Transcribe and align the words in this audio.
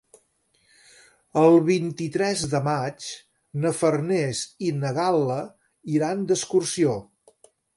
El 1.41 1.57
vint-i-tres 1.67 2.45
de 2.55 2.61
maig 2.69 3.09
na 3.65 3.73
Farners 3.83 4.41
i 4.69 4.73
na 4.81 4.95
Gal·la 4.99 5.39
iran 5.99 6.25
d'excursió. 6.33 6.97